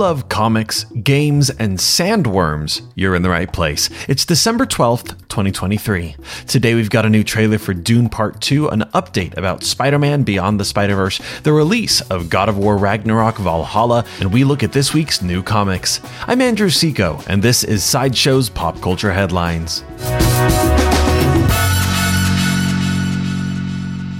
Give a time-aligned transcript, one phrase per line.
[0.00, 3.90] love comics, games, and sandworms, you're in the right place.
[4.08, 6.16] It's December 12th, 2023.
[6.46, 10.22] Today we've got a new trailer for Dune Part 2, an update about Spider Man
[10.22, 14.62] Beyond the Spider Verse, the release of God of War Ragnarok Valhalla, and we look
[14.62, 16.00] at this week's new comics.
[16.26, 19.84] I'm Andrew Seco, and this is Sideshow's Pop Culture Headlines.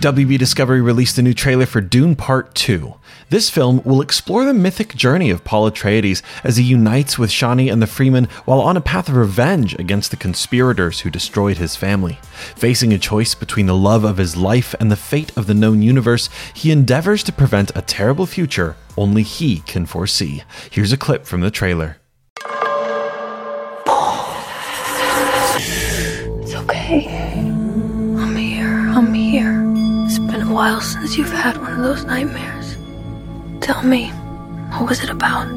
[0.01, 2.95] WB Discovery released a new trailer for Dune Part 2.
[3.29, 7.71] This film will explore the mythic journey of Paul Atreides as he unites with Chani
[7.71, 11.77] and the Fremen while on a path of revenge against the conspirators who destroyed his
[11.77, 12.19] family.
[12.57, 15.83] Facing a choice between the love of his life and the fate of the known
[15.83, 20.43] universe, he endeavors to prevent a terrible future only he can foresee.
[20.71, 21.99] Here's a clip from the trailer.
[26.43, 27.20] It's okay.
[30.61, 32.77] While since you've had one of those nightmares.
[33.63, 34.09] Tell me,
[34.73, 35.49] what was it about?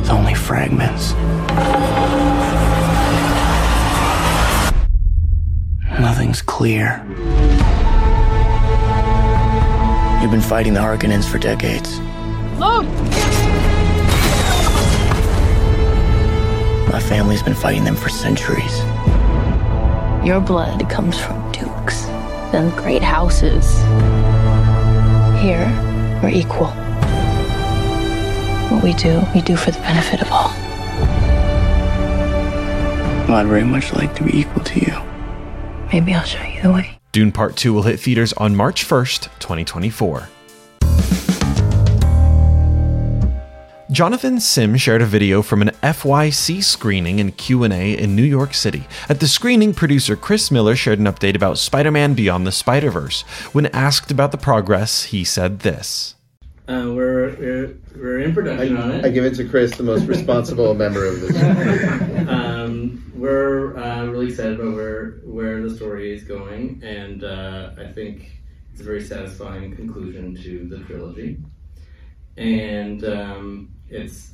[0.00, 1.12] It's only fragments.
[6.00, 7.04] Nothing's clear.
[10.22, 11.98] You've been fighting the Harkonnens for decades.
[12.58, 12.86] Look!
[16.90, 18.78] My family's been fighting them for centuries.
[20.26, 21.43] Your blood comes from
[22.54, 23.78] dukes and great houses.
[25.42, 25.68] Here,
[26.22, 26.68] we're equal.
[28.70, 30.52] What we do, we do for the benefit of all.
[33.28, 35.00] Well, I'd very much like to be equal to you.
[35.92, 36.98] Maybe I'll show you the way.
[37.12, 40.28] Dune Part 2 will hit theaters on March 1st, 2024.
[43.94, 48.88] Jonathan Sim shared a video from an FYC screening and Q&A in New York City.
[49.08, 53.22] At the screening, producer Chris Miller shared an update about Spider-Man Beyond the Spider-Verse.
[53.52, 56.16] When asked about the progress, he said this.
[56.66, 59.04] Uh, we're, we're we're in production on it.
[59.04, 62.28] I give it to Chris, the most responsible member of this.
[62.28, 67.92] um, we're uh, really excited about where where the story is going, and uh, I
[67.92, 68.42] think
[68.72, 71.38] it's a very satisfying conclusion to the trilogy.
[72.36, 74.32] And um, it's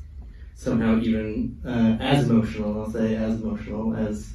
[0.54, 4.34] somehow even uh, as emotional, I'll say, as emotional as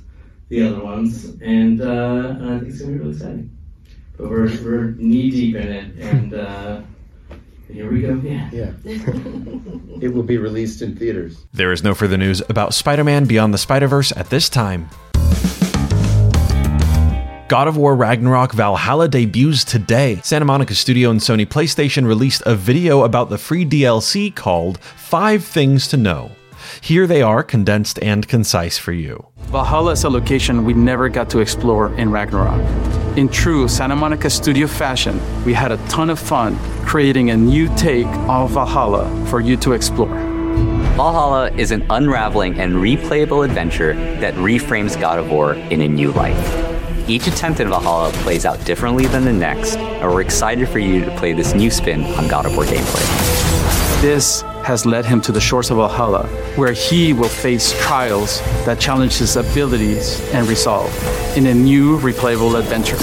[0.50, 3.58] the other ones, and, uh, and I think it's gonna be really exciting.
[4.18, 6.82] But we're we're knee deep in it, and uh,
[7.72, 8.22] here we go.
[8.24, 8.50] Yeah.
[8.52, 8.72] Yeah.
[10.02, 11.46] it will be released in theaters.
[11.54, 14.90] There is no further news about Spider-Man Beyond the Spider-Verse at this time.
[17.48, 20.20] God of War Ragnarok Valhalla debuts today.
[20.24, 25.44] Santa Monica Studio and Sony PlayStation released a video about the free DLC called Five
[25.44, 26.32] Things to Know.
[26.82, 29.28] Here they are, condensed and concise for you.
[29.38, 32.60] Valhalla is a location we never got to explore in Ragnarok.
[33.16, 37.68] In true Santa Monica studio fashion, we had a ton of fun creating a new
[37.78, 40.18] take on Valhalla for you to explore.
[40.96, 46.12] Valhalla is an unraveling and replayable adventure that reframes God of War in a new
[46.14, 46.75] light.
[47.08, 51.06] Each attempt in Valhalla plays out differently than the next, and we're excited for you
[51.06, 54.02] to play this new spin on God of War gameplay.
[54.02, 58.80] This has led him to the shores of Valhalla, where he will face trials that
[58.80, 60.92] challenge his abilities and resolve
[61.38, 62.98] in a new replayable adventure.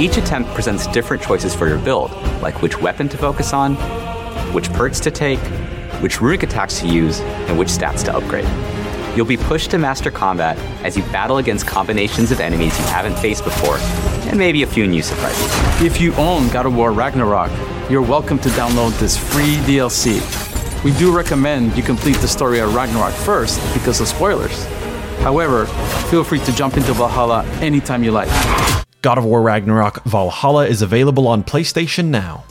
[0.00, 3.74] Each attempt presents different choices for your build, like which weapon to focus on,
[4.54, 5.40] which perks to take,
[6.00, 8.46] which runic attacks to use, and which stats to upgrade.
[9.16, 13.18] You'll be pushed to master combat as you battle against combinations of enemies you haven't
[13.18, 13.78] faced before,
[14.28, 15.50] and maybe a few new surprises.
[15.84, 17.50] If you own God of War Ragnarok,
[17.90, 20.20] you're welcome to download this free DLC.
[20.84, 24.64] We do recommend you complete the story of Ragnarok first because of spoilers.
[25.22, 25.66] However,
[26.08, 28.28] feel free to jump into Valhalla anytime you like.
[29.02, 32.44] God of War Ragnarok Valhalla is available on PlayStation now.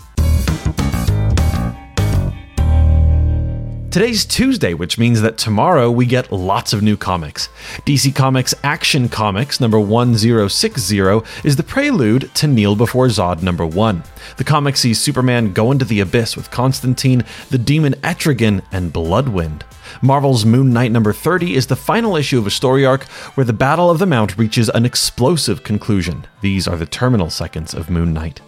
[3.92, 7.50] Today's Tuesday, which means that tomorrow we get lots of new comics.
[7.88, 11.00] DC Comics Action Comics number 1060
[11.44, 14.04] is the prelude to Kneel Before Zod number 1.
[14.38, 19.64] The comic sees Superman go into the abyss with Constantine, the demon Etrigan, and Bloodwynd.
[20.04, 23.54] Marvel's Moon Knight number 30 is the final issue of a story arc where the
[23.54, 26.28] Battle of the Mount reaches an explosive conclusion.
[26.42, 28.40] These are the terminal seconds of Moon Knight.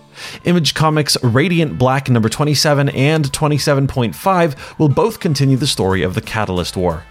[0.46, 6.22] Image Comics Radiant Black number 27 and 27.5 will both continue the story of the
[6.22, 7.04] Catalyst War.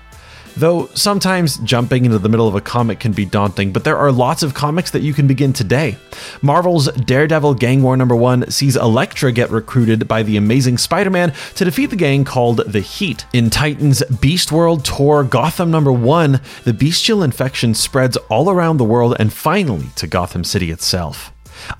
[0.56, 4.10] Though sometimes jumping into the middle of a comic can be daunting, but there are
[4.10, 5.96] lots of comics that you can begin today.
[6.42, 11.32] Marvel's Daredevil Gang War number 1 sees Elektra get recruited by the amazing Spider Man
[11.54, 13.24] to defeat the gang called the Heat.
[13.32, 18.84] In Titan's Beast World Tour Gotham number 1, the bestial infection spreads all around the
[18.84, 21.32] world and finally to Gotham City itself.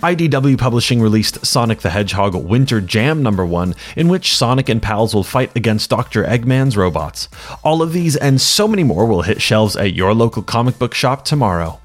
[0.02, 5.14] IDW Publishing released Sonic the Hedgehog Winter Jam number 1, in which Sonic and pals
[5.14, 6.24] will fight against Dr.
[6.24, 7.28] Eggman's robots.
[7.64, 10.94] All of these and so many more will hit shelves at your local comic book
[10.94, 11.79] shop tomorrow.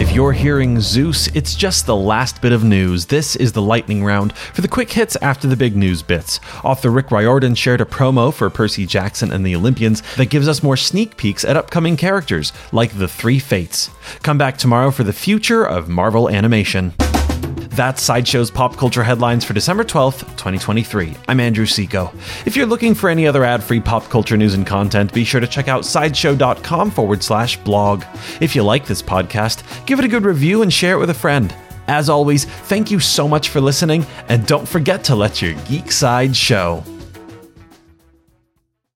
[0.00, 3.04] If you're hearing Zeus, it's just the last bit of news.
[3.04, 6.40] This is the lightning round for the quick hits after the big news bits.
[6.64, 10.62] Author Rick Riordan shared a promo for Percy Jackson and the Olympians that gives us
[10.62, 13.90] more sneak peeks at upcoming characters, like the Three Fates.
[14.22, 16.94] Come back tomorrow for the future of Marvel animation.
[17.80, 21.16] That's Sideshow's pop culture headlines for December 12th, 2023.
[21.28, 22.12] I'm Andrew Seco.
[22.44, 25.40] If you're looking for any other ad free pop culture news and content, be sure
[25.40, 28.04] to check out sideshow.com forward slash blog.
[28.38, 31.14] If you like this podcast, give it a good review and share it with a
[31.14, 31.54] friend.
[31.88, 35.90] As always, thank you so much for listening, and don't forget to let your geek
[35.90, 36.84] side show.